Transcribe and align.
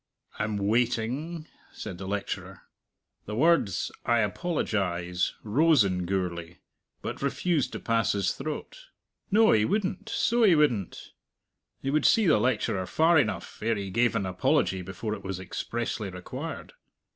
"I'm 0.39 0.57
waiting!" 0.57 1.47
said 1.71 1.99
the 1.99 2.07
lecturer. 2.07 2.63
The 3.27 3.35
words 3.35 3.91
"I 4.03 4.21
apologize" 4.21 5.35
rose 5.43 5.83
in 5.83 6.07
Gourlay, 6.07 6.57
but 7.03 7.21
refused 7.21 7.71
to 7.73 7.79
pass 7.79 8.13
his 8.13 8.31
throat. 8.33 8.85
No, 9.29 9.51
he 9.51 9.63
wouldn't, 9.63 10.09
so 10.09 10.41
he 10.41 10.55
wouldn't! 10.55 11.11
He 11.83 11.91
would 11.91 12.05
see 12.07 12.25
the 12.25 12.39
lecturer 12.39 12.87
far 12.87 13.19
enough, 13.19 13.61
ere 13.61 13.75
he 13.75 13.91
gave 13.91 14.15
an 14.15 14.25
apology 14.25 14.81
before 14.81 15.13
it 15.13 15.23
was 15.23 15.39
expressly 15.39 16.09
required. 16.09 16.73